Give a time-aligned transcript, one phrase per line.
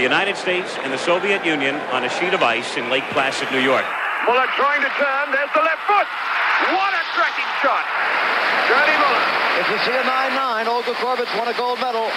[0.00, 3.52] the United States and the Soviet Union on a sheet of ice in Lake Placid,
[3.52, 3.84] New York.
[4.24, 5.28] Muller trying to turn.
[5.28, 6.08] There's the left foot.
[6.72, 7.84] What a cracking shot.
[8.64, 9.24] Gerdie Muller.
[9.60, 12.08] If you see a 9-9, Olga Korbut's won a gold medal.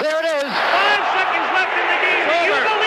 [0.00, 0.48] There it is.
[0.48, 2.24] Five seconds left in the game.
[2.64, 2.85] Do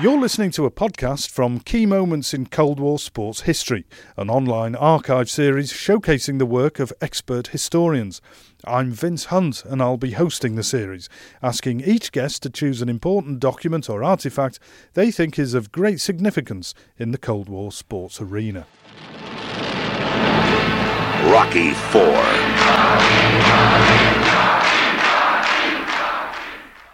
[0.00, 3.84] You're listening to a podcast from Key Moments in Cold War Sports History,
[4.16, 8.22] an online archive series showcasing the work of expert historians.
[8.64, 11.08] I'm Vince Hunt and I'll be hosting the series,
[11.42, 14.60] asking each guest to choose an important document or artefact
[14.94, 18.68] they think is of great significance in the Cold War sports arena.
[21.24, 22.22] Rocky Four.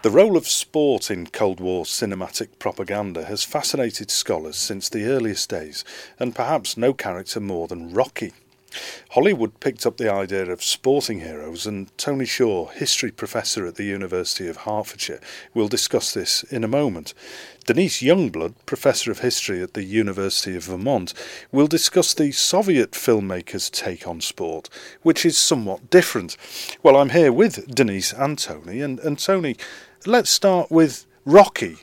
[0.05, 5.49] The role of sport in Cold War cinematic propaganda has fascinated scholars since the earliest
[5.49, 5.83] days,
[6.19, 8.31] and perhaps no character more than Rocky.
[9.11, 13.83] Hollywood picked up the idea of sporting heroes, and Tony Shaw, history professor at the
[13.83, 15.21] University of Hertfordshire,
[15.55, 17.15] will discuss this in a moment.
[17.65, 21.15] Denise Youngblood, professor of history at the University of Vermont,
[21.51, 24.69] will discuss the Soviet filmmakers' take on sport,
[25.01, 26.37] which is somewhat different.
[26.83, 29.55] Well, I'm here with Denise and Tony, and, and Tony,
[30.07, 31.77] let's start with Rocky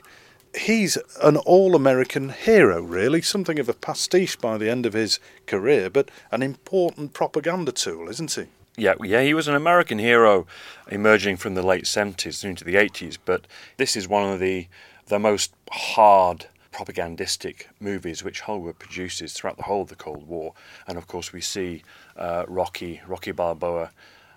[0.55, 5.19] he's an all American hero, really, something of a pastiche by the end of his
[5.45, 8.45] career, but an important propaganda tool, isn't he?
[8.75, 10.47] Yeah, yeah, he was an American hero
[10.89, 13.45] emerging from the late 70s into the 80s, but
[13.77, 14.67] this is one of the
[15.07, 20.53] the most hard propagandistic movies which Hollywood produces throughout the whole of the Cold War.
[20.87, 21.83] And of course, we see
[22.15, 23.91] uh, Rocky, Rocky Balboa,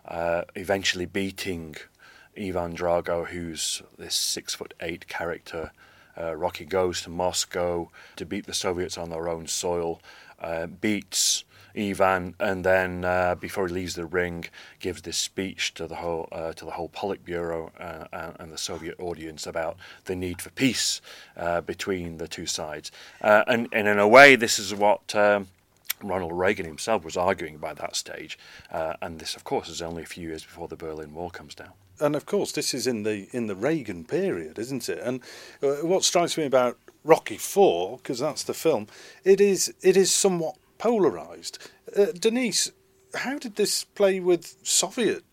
[0.07, 1.77] uh, eventually beating
[2.39, 5.73] Ivan Drago, who's this six foot eight character
[6.19, 10.01] uh, Rocky goes to Moscow to beat the Soviets on their own soil,
[10.41, 11.45] uh, beats
[11.77, 14.47] Ivan, and then uh, before he leaves the ring,
[14.81, 18.99] gives this speech to the whole uh, to the whole Politburo uh, and the Soviet
[18.99, 19.77] audience about
[20.07, 21.03] the need for peace
[21.37, 22.91] uh, between the two sides.
[23.21, 25.15] and, and in a way, this is what.
[25.15, 25.49] Um,
[26.03, 28.39] Ronald Reagan himself was arguing by that stage,
[28.71, 31.73] and this, of course, is only a few years before the Berlin Wall comes down
[32.01, 34.99] and of course, this is in the in the Reagan period, isn't it?
[34.99, 35.21] And
[35.63, 38.87] uh, what strikes me about Rocky Four, because that's the film,
[39.25, 41.59] it is it is somewhat polarized.
[41.97, 42.71] Uh, Denise,
[43.15, 45.25] how did this play with Soviet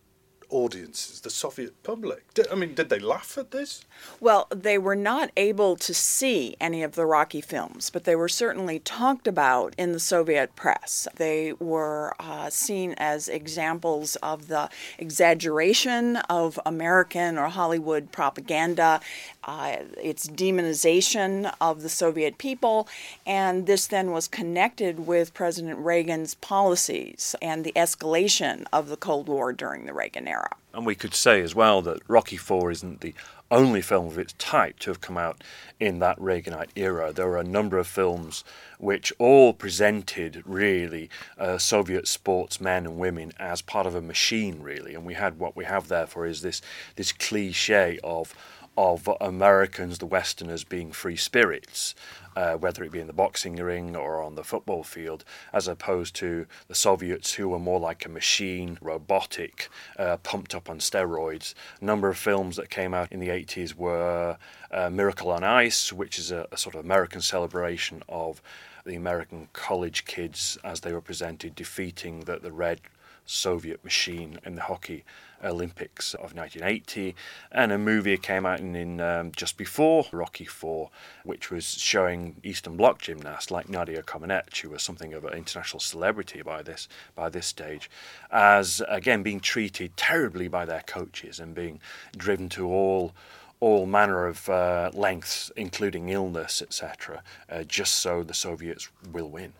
[0.54, 2.32] audiences, the Soviet public?
[2.32, 3.84] Did, I mean, did they laugh at this?
[4.20, 8.28] Well, they were not able to see any of the Rocky films, but they were
[8.28, 11.08] certainly talked about in the Soviet press.
[11.16, 19.00] They were uh, seen as examples of the exaggeration of American or Hollywood propaganda,
[19.46, 22.88] uh, its demonization of the Soviet people,
[23.26, 29.28] and this then was connected with President Reagan's policies and the escalation of the Cold
[29.28, 30.50] War during the Reagan era.
[30.72, 33.14] And we could say as well that Rocky Four isn't the
[33.50, 35.44] only film of its type to have come out
[35.78, 37.12] in that Reaganite era.
[37.12, 38.42] There were a number of films
[38.78, 44.94] which all presented really uh, Soviet sportsmen and women as part of a machine, really.
[44.94, 46.62] And we had what we have therefore is this
[46.96, 48.34] this cliche of
[48.76, 51.94] of Americans, the Westerners, being free spirits,
[52.36, 56.14] uh, whether it be in the boxing ring or on the football field, as opposed
[56.16, 59.68] to the Soviets, who were more like a machine, robotic,
[59.98, 61.54] uh, pumped up on steroids.
[61.80, 64.36] A number of films that came out in the 80s were
[64.70, 68.42] uh, Miracle on Ice, which is a, a sort of American celebration of
[68.84, 72.80] the American college kids as they were presented defeating the, the red
[73.26, 75.04] Soviet machine in the hockey
[75.44, 77.14] Olympics of 1980,
[77.52, 80.90] and a movie came out in, in um, just before Rocky Four,
[81.22, 85.80] which was showing Eastern Bloc gymnasts like Nadia Comaneci, who was something of an international
[85.80, 87.90] celebrity by this by this stage,
[88.30, 91.80] as again being treated terribly by their coaches and being
[92.16, 93.12] driven to all
[93.60, 99.52] all manner of uh, lengths, including illness, etc., uh, just so the Soviets will win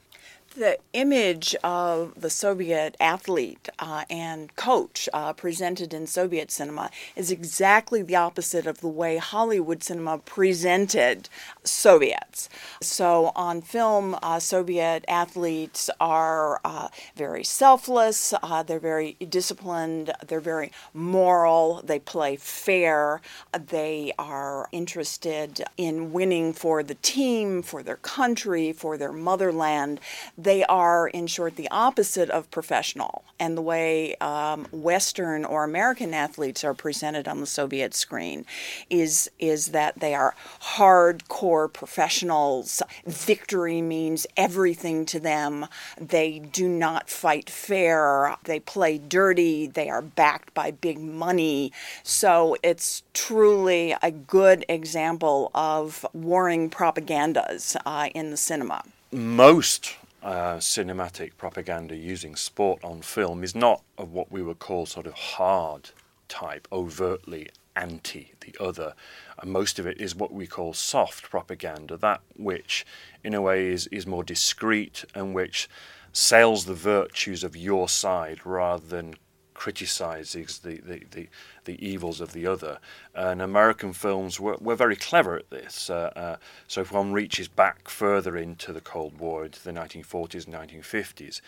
[0.56, 7.32] the image of the Soviet athlete uh, and coach uh, presented in Soviet cinema is
[7.32, 11.28] exactly the opposite of the way Hollywood cinema presented
[11.64, 12.48] Soviets.
[12.80, 20.40] So, on film, uh, Soviet athletes are uh, very selfless, uh, they're very disciplined, they're
[20.40, 23.20] very moral, they play fair,
[23.52, 30.00] they are interested in winning for the team, for their country, for their motherland
[30.44, 33.24] they are, in short, the opposite of professional.
[33.40, 38.44] And the way um, Western or American athletes are presented on the Soviet screen
[38.88, 40.34] is, is that they are
[40.76, 42.82] hardcore professionals.
[43.06, 45.66] Victory means everything to them.
[45.98, 48.36] They do not fight fair.
[48.44, 49.66] They play dirty.
[49.66, 51.72] They are backed by big money.
[52.02, 58.84] So it's truly a good example of warring propagandas uh, in the cinema.
[59.10, 64.86] Most uh, cinematic propaganda using sport on film is not of what we would call
[64.86, 65.90] sort of hard
[66.28, 68.94] type, overtly anti the other.
[69.38, 72.86] And most of it is what we call soft propaganda, that which,
[73.22, 75.68] in a way, is, is more discreet and which
[76.12, 79.16] sells the virtues of your side rather than
[79.54, 81.28] criticizes the, the, the,
[81.64, 82.78] the, evils of the other.
[83.14, 85.88] And American films were, were very clever at this.
[85.88, 86.36] Uh, uh,
[86.68, 91.40] so if one reaches back further into the Cold War, into the 1940s and 1950s,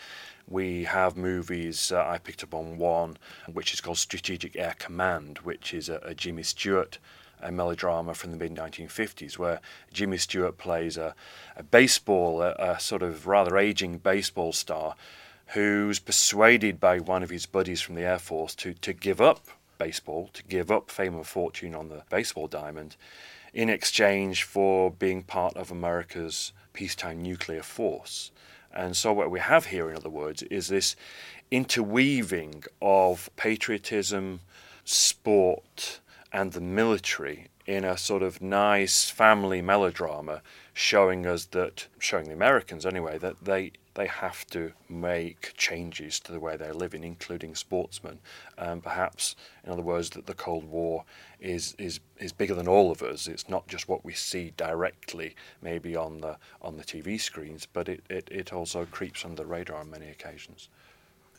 [0.47, 1.91] we have movies.
[1.91, 3.17] Uh, I picked up on one,
[3.51, 6.97] which is called Strategic Air Command, which is a, a Jimmy Stewart
[7.39, 9.61] a melodrama from the mid 1950s where
[9.93, 11.13] Jimmy Stewart plays a,
[11.55, 14.95] a baseball, a, a, sort of rather aging baseball star
[15.47, 19.47] who's persuaded by one of his buddies from the Air Force to, to give up
[19.77, 22.95] baseball, to give up fame and fortune on the baseball diamond
[23.53, 28.31] in exchange for being part of America's peacetime nuclear force.
[28.73, 30.95] And so, what we have here, in other words, is this
[31.49, 34.41] interweaving of patriotism,
[34.83, 35.99] sport,
[36.31, 40.41] and the military in a sort of nice family melodrama
[40.77, 46.31] showing us that, showing the Americans anyway, that they they have to make changes to
[46.31, 48.19] the way they're living, including sportsmen.
[48.59, 51.03] Um, perhaps, in other words, that the Cold War
[51.39, 53.27] is, is, is bigger than all of us.
[53.27, 57.89] It's not just what we see directly, maybe on the, on the TV screens, but
[57.89, 60.69] it, it, it also creeps under the radar on many occasions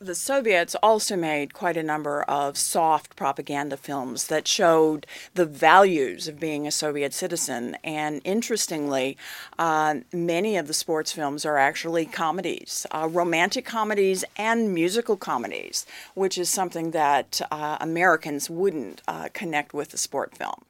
[0.00, 6.28] the Soviets also made quite a number of soft propaganda films that showed the values
[6.28, 7.76] of being a Soviet citizen.
[7.82, 9.16] And interestingly,
[9.58, 15.84] uh, many of the sports films are actually comedies, uh, romantic comedies and musical comedies,
[16.14, 20.64] which is something that uh, Americans wouldn't uh, connect with a sport film.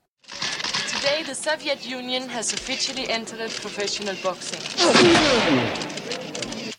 [0.88, 5.94] Today, the Soviet Union has officially entered professional boxing.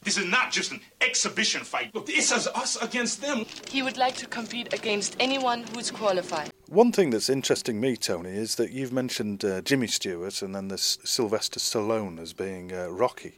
[0.10, 1.94] This is not just an exhibition fight.
[1.94, 3.46] Look, this is us against them.
[3.70, 6.50] He would like to compete against anyone who's qualified.
[6.68, 10.70] One thing that's interesting me, Tony, is that you've mentioned uh, Jimmy Stewart and then
[10.70, 13.38] there's Sylvester Stallone as being uh, Rocky.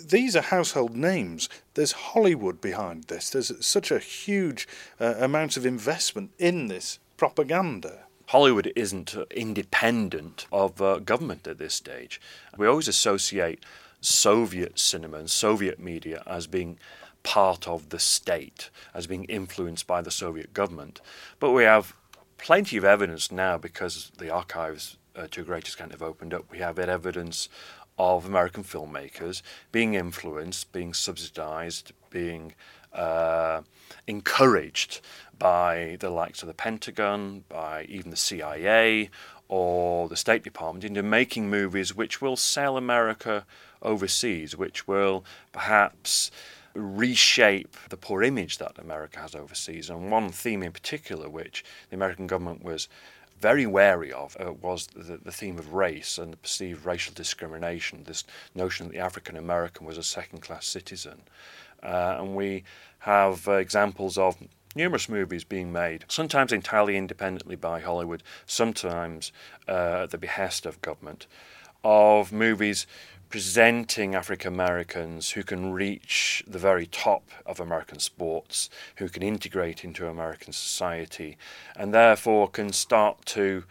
[0.00, 1.48] These are household names.
[1.74, 3.28] There's Hollywood behind this.
[3.30, 4.68] There's such a huge
[5.00, 8.04] uh, amount of investment in this propaganda.
[8.26, 12.20] Hollywood isn't independent of uh, government at this stage.
[12.56, 13.64] We always associate
[14.00, 16.78] Soviet cinema and Soviet media as being
[17.22, 21.00] part of the state, as being influenced by the Soviet government.
[21.40, 21.94] But we have
[22.38, 26.50] plenty of evidence now because the archives, uh, to a great extent, have opened up.
[26.50, 27.48] We have evidence
[27.98, 32.54] of American filmmakers being influenced, being subsidized, being
[32.92, 33.62] uh,
[34.06, 35.00] encouraged
[35.38, 39.10] by the likes of the Pentagon, by even the CIA
[39.48, 43.44] or the State Department into making movies which will sell America
[43.82, 46.30] overseas, which will perhaps
[46.74, 49.88] reshape the poor image that America has overseas.
[49.88, 52.88] And one theme in particular, which the American government was
[53.40, 58.04] very wary of, uh, was the, the, theme of race and the perceived racial discrimination,
[58.04, 61.20] this notion that the African American was a second class citizen.
[61.82, 62.64] Uh, and we
[63.00, 64.36] have uh, examples of
[64.76, 69.32] numerous movies being made, sometimes entirely independently by Hollywood, sometimes
[69.66, 71.26] uh, at the behest of government,
[71.82, 72.86] of movies
[73.28, 79.84] presenting African Americans who can reach the very top of American sports, who can integrate
[79.84, 81.36] into American society,
[81.74, 83.64] and therefore can start to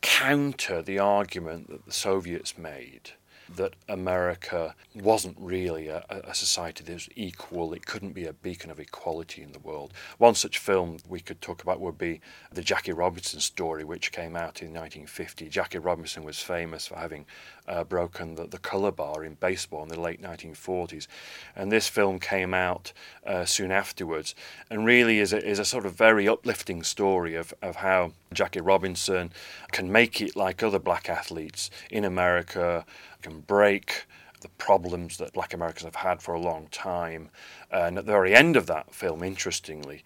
[0.00, 3.12] counter the argument that the Soviets made
[3.54, 7.72] that America wasn't really a, a, society that was equal.
[7.72, 9.92] It couldn't be a beacon of equality in the world.
[10.18, 12.20] One such film we could talk about would be
[12.52, 15.48] the Jackie Robinson story, which came out in 1950.
[15.48, 17.26] Jackie Robinson was famous for having
[17.68, 21.06] uh, broken the, the color bar in baseball in the late 1940s.
[21.54, 22.92] And this film came out
[23.26, 24.34] uh, soon afterwards
[24.70, 28.60] and really is a, is a sort of very uplifting story of, of how Jackie
[28.60, 29.32] Robinson
[29.72, 32.84] can make it like other black athletes in America,
[33.22, 34.06] can break
[34.40, 37.30] the problems that black Americans have had for a long time.
[37.70, 40.04] And at the very end of that film, interestingly,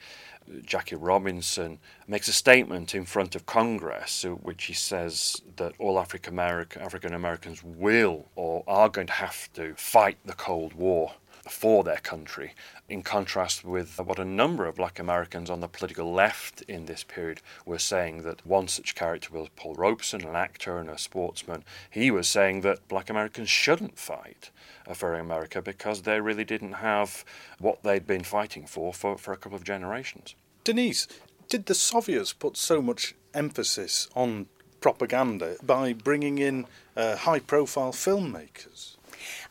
[0.64, 5.98] Jackie Robinson makes a statement in front of Congress, uh, which he says that all
[5.98, 11.12] African American African Americans will or are going to have to fight the Cold War
[11.50, 12.54] for their country,
[12.88, 17.02] in contrast with what a number of black Americans on the political left in this
[17.02, 21.64] period were saying that one such character was Paul Robeson, an actor and a sportsman.
[21.90, 24.50] He was saying that black Americans shouldn't fight
[24.95, 27.25] for America because they really didn't have
[27.59, 30.35] what they'd been fighting for for, for a couple of generations.
[30.64, 31.07] Denise,
[31.49, 34.47] did the Soviets put so much emphasis on
[34.80, 36.66] propaganda by bringing in
[36.97, 38.97] uh, high profile filmmakers?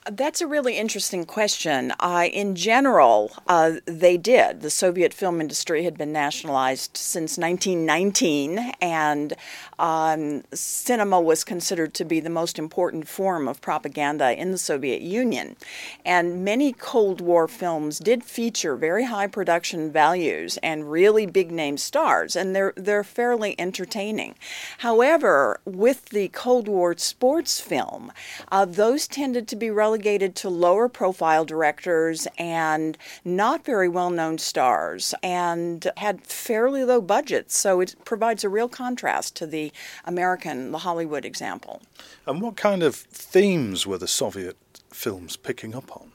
[0.06, 1.94] That's a really interesting question.
[2.00, 4.62] Uh, in general, uh, they did.
[4.62, 9.34] The Soviet film industry had been nationalized since 1919, and
[9.78, 15.02] um, cinema was considered to be the most important form of propaganda in the Soviet
[15.02, 15.58] Union.
[16.06, 21.78] And many Cold War films did feature very high production values and really big name
[21.78, 24.36] stars, and they're, they're fairly entertaining.
[24.80, 28.14] However, with the Cold War sports film,
[28.50, 34.12] uh, those tended to be relegated relegated to lower profile directors and not very well
[34.12, 37.58] known stars and had fairly low budgets.
[37.58, 39.72] So it provides a real contrast to the
[40.06, 41.82] American, the Hollywood example.
[42.28, 44.58] And what kind of themes were the Soviet
[44.92, 46.12] films picking up on?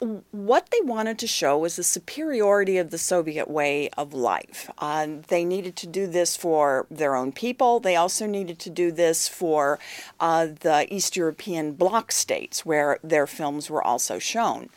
[0.00, 4.70] What they wanted to show was the superiority of the Soviet way of life.
[4.78, 7.80] Uh, they needed to do this for their own people.
[7.80, 9.80] They also needed to do this for
[10.20, 14.68] uh, the East European bloc states where their films were also shown.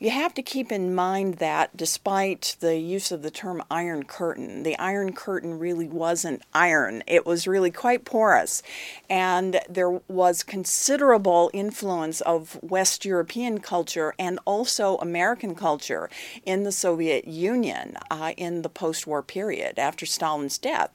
[0.00, 4.62] You have to keep in mind that despite the use of the term Iron Curtain,
[4.62, 7.02] the Iron Curtain really wasn't iron.
[7.06, 8.62] It was really quite porous.
[9.10, 16.08] And there was considerable influence of West European culture and also also American culture
[16.44, 20.90] in the Soviet Union uh, in the post war period after Stalin's death.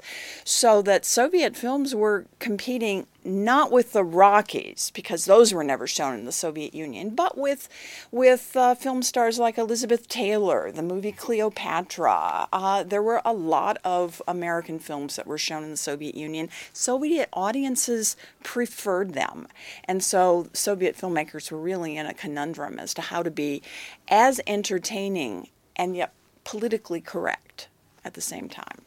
[0.46, 6.14] So that Soviet films were competing not with the Rockies because those were never shown
[6.20, 7.68] in the Soviet Union, but with
[8.12, 12.48] with uh, film stars like Elizabeth Taylor, the movie Cleopatra.
[12.54, 16.50] Uh, there were a lot of American films that were shown in the Soviet Union.
[16.72, 19.48] Soviet audiences preferred them,
[19.86, 23.62] and so Soviet filmmakers were really in a conundrum as to how to be
[24.08, 26.14] as entertaining and yet
[26.44, 27.68] politically correct
[28.04, 28.85] at the same time.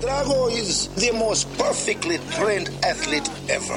[0.00, 3.76] Drago is the most perfectly trained athlete ever.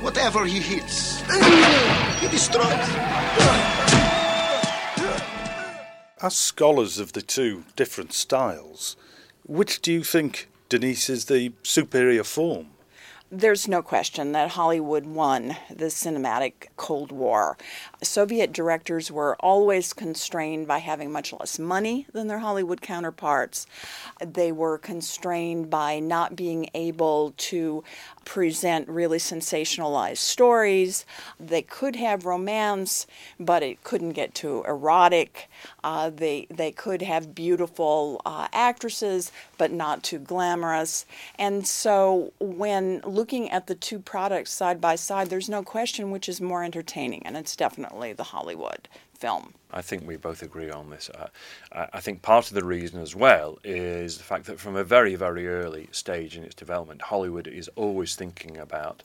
[0.00, 1.20] Whatever he hits,
[2.20, 2.64] he destroys.
[6.22, 8.96] As scholars of the two different styles,
[9.44, 12.68] which do you think, Denise, is the superior form?
[13.30, 17.58] There's no question that Hollywood won the cinematic Cold War.
[18.02, 23.66] Soviet directors were always constrained by having much less money than their Hollywood counterparts.
[24.18, 27.84] They were constrained by not being able to
[28.28, 31.06] present really sensationalized stories.
[31.40, 33.06] They could have romance,
[33.40, 35.48] but it couldn't get too erotic.
[35.82, 41.06] Uh, they they could have beautiful uh, actresses, but not too glamorous.
[41.38, 46.28] And so, when looking at the two products side by side, there's no question which
[46.28, 49.54] is more entertaining, and it's definitely the Hollywood film.
[49.70, 51.10] I think we both agree on this.
[51.10, 51.28] Uh,
[51.92, 55.14] I think part of the reason as well is the fact that from a very,
[55.16, 59.02] very early stage in its development, Hollywood is always thinking about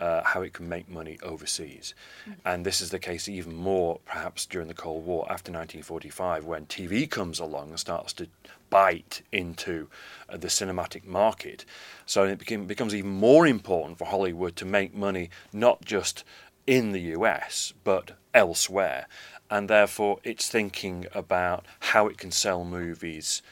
[0.00, 1.94] uh, how it can make money overseas.
[2.22, 2.48] Mm-hmm.
[2.48, 6.66] And this is the case even more perhaps during the Cold War after 1945 when
[6.66, 8.28] TV comes along and starts to
[8.70, 9.88] bite into
[10.28, 11.66] uh, the cinematic market.
[12.06, 16.24] So it became, becomes even more important for Hollywood to make money not just
[16.66, 19.06] in the US but elsewhere
[19.50, 23.42] and therefore it's thinking about how it can sell movies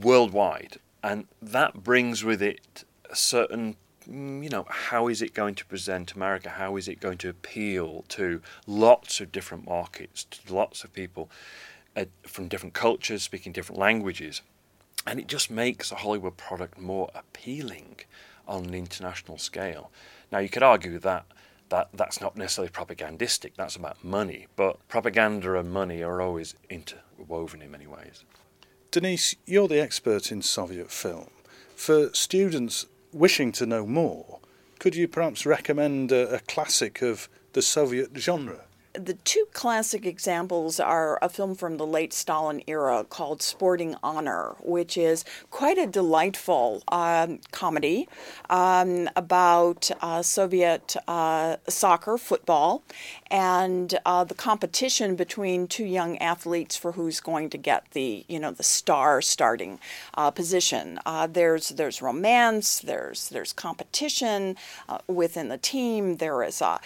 [0.00, 0.78] worldwide.
[1.02, 3.76] And that brings with it a certain,
[4.08, 6.50] mm, you know, how is it going to present America?
[6.50, 11.28] How is it going to appeal to lots of different markets, to lots of people
[11.96, 14.42] uh, from different cultures, speaking different languages?
[15.06, 17.96] And it just makes a Hollywood product more appealing
[18.46, 19.90] on an international scale.
[20.30, 21.24] Now, you could argue that
[21.70, 23.54] that that's not necessarily propagandistic.
[23.56, 28.24] That's about money, but propaganda and money are always interwoven in many ways.
[28.90, 31.30] Denise, you're the expert in Soviet film.
[31.74, 34.40] For students wishing to know more,
[34.78, 38.64] could you perhaps recommend a, a classic of the Soviet genre?
[39.04, 44.54] The two classic examples are a film from the late Stalin era called Sporting Honor,
[44.60, 48.08] which is quite a delightful um, comedy
[48.48, 52.82] um, about uh, Soviet uh, soccer, football,
[53.30, 58.38] and uh, the competition between two young athletes for who's going to get the you
[58.38, 59.78] know the star starting
[60.14, 60.98] uh, position.
[61.06, 64.56] Uh, there's there's romance, there's there's competition
[64.88, 66.16] uh, within the team.
[66.16, 66.80] There is a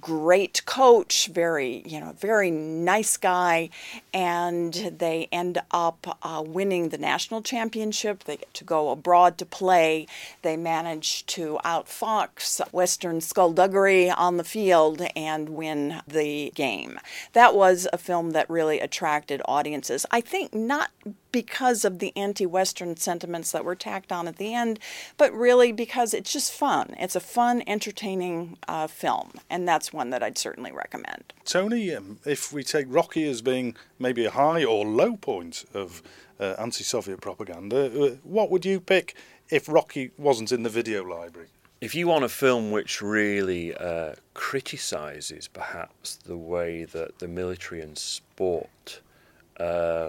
[0.00, 3.70] great coach, very, you know, very nice guy,
[4.12, 8.24] and they end up uh, winning the national championship.
[8.24, 10.06] They get to go abroad to play.
[10.42, 16.98] They manage to outfox Western skullduggery on the field and win the game.
[17.32, 20.06] That was a film that really attracted audiences.
[20.10, 20.90] I think not
[21.36, 24.78] because of the anti Western sentiments that were tacked on at the end,
[25.18, 26.94] but really because it's just fun.
[26.98, 31.34] It's a fun, entertaining uh, film, and that's one that I'd certainly recommend.
[31.44, 36.02] Tony, um, if we take Rocky as being maybe a high or low point of
[36.40, 39.14] uh, anti Soviet propaganda, uh, what would you pick
[39.50, 41.48] if Rocky wasn't in the video library?
[41.82, 47.82] If you want a film which really uh, criticises perhaps the way that the military
[47.82, 49.02] and sport
[49.60, 50.08] uh,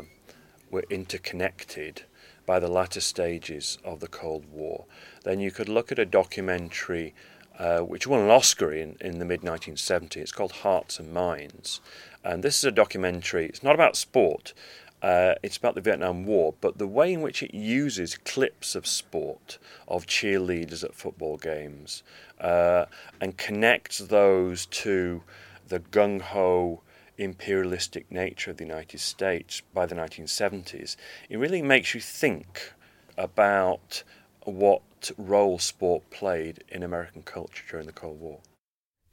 [0.72, 2.04] were interconnected
[2.46, 4.86] by the latter stages of the Cold War,
[5.26, 7.14] then you could look at a documentary
[7.58, 10.18] uh, which won an Oscar in, in the mid 1970s.
[10.18, 11.82] It's called Hearts and Minds.
[12.24, 14.54] And this is a documentary, it's not about sport,
[15.02, 18.86] uh, it's about the Vietnam War, but the way in which it uses clips of
[18.86, 22.04] sport, of cheerleaders at football games,
[22.42, 22.86] uh,
[23.22, 25.24] and connects those to
[25.68, 26.82] the gung ho
[27.18, 30.96] imperialistic nature of the United States by the 1970s,
[31.30, 32.74] it really makes you think
[33.18, 34.04] about
[34.52, 38.40] what role sport played in American culture during the Cold War.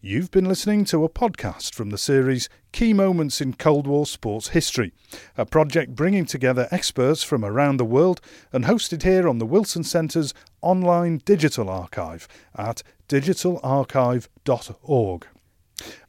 [0.06, 4.48] You've been listening to a podcast from the series Key Moments in Cold War Sports
[4.48, 4.92] History,
[5.38, 8.20] a project bringing together experts from around the world
[8.52, 15.26] and hosted here on the Wilson Centre's online digital archive at digitalarchive.org.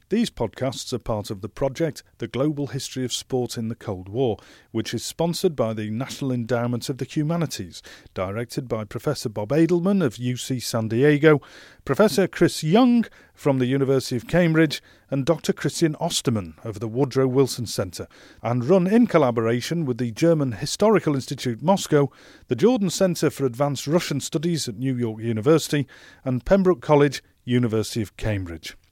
[0.08, 4.08] These podcasts are part of the project The Global History of Sport in the Cold
[4.08, 4.36] War,
[4.70, 7.82] which is sponsored by the National Endowment of the Humanities,
[8.14, 11.40] directed by Professor Bob Edelman of UC San Diego,
[11.84, 15.52] Professor Chris Young from the University of Cambridge, and Dr.
[15.52, 18.06] Christian Ostermann of the Woodrow Wilson Centre,
[18.44, 22.12] and run in collaboration with the German Historical Institute Moscow,
[22.46, 25.88] the Jordan Centre for Advanced Russian Studies at New York University,
[26.24, 28.76] and Pembroke College, University of Cambridge.